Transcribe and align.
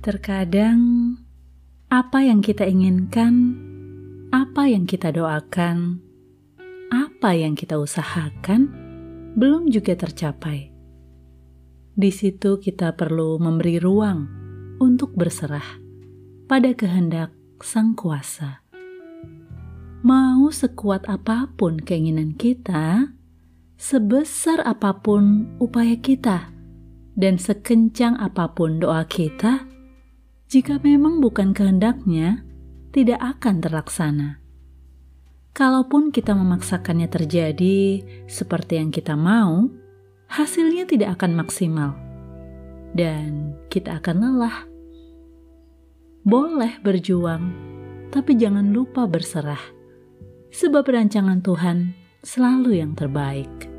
Terkadang, 0.00 1.12
apa 1.92 2.24
yang 2.24 2.40
kita 2.40 2.64
inginkan, 2.64 3.52
apa 4.32 4.64
yang 4.64 4.88
kita 4.88 5.12
doakan, 5.12 6.00
apa 6.88 7.36
yang 7.36 7.52
kita 7.52 7.76
usahakan, 7.76 8.72
belum 9.36 9.68
juga 9.68 10.00
tercapai. 10.00 10.72
Di 11.92 12.08
situ 12.16 12.56
kita 12.64 12.96
perlu 12.96 13.36
memberi 13.44 13.76
ruang 13.76 14.24
untuk 14.80 15.12
berserah 15.12 15.76
pada 16.48 16.72
kehendak 16.72 17.36
Sang 17.60 17.92
Kuasa. 17.92 18.64
Mau 20.00 20.48
sekuat 20.48 21.12
apa 21.12 21.52
pun 21.60 21.76
keinginan 21.76 22.40
kita, 22.40 23.12
sebesar 23.76 24.64
apa 24.64 24.96
pun 25.04 25.44
upaya 25.60 26.00
kita, 26.00 26.48
dan 27.20 27.36
sekencang 27.36 28.16
apa 28.16 28.48
pun 28.56 28.80
doa 28.80 29.04
kita, 29.04 29.68
jika 30.50 30.82
memang 30.82 31.22
bukan 31.22 31.54
kehendaknya, 31.54 32.42
tidak 32.90 33.22
akan 33.22 33.62
terlaksana. 33.62 34.42
Kalaupun 35.54 36.10
kita 36.10 36.34
memaksakannya 36.34 37.06
terjadi 37.06 38.02
seperti 38.26 38.82
yang 38.82 38.90
kita 38.90 39.14
mau, 39.14 39.70
hasilnya 40.26 40.90
tidak 40.90 41.22
akan 41.22 41.38
maksimal, 41.38 41.94
dan 42.98 43.54
kita 43.70 44.02
akan 44.02 44.16
lelah. 44.26 44.66
Boleh 46.26 46.82
berjuang, 46.82 47.54
tapi 48.10 48.34
jangan 48.34 48.74
lupa 48.74 49.06
berserah, 49.06 49.62
sebab 50.50 50.82
rancangan 50.82 51.46
Tuhan 51.46 51.94
selalu 52.26 52.82
yang 52.82 52.98
terbaik. 52.98 53.70